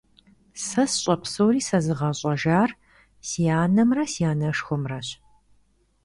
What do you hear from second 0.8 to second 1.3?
сщӀэ